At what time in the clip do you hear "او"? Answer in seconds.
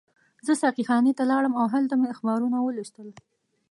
1.61-1.65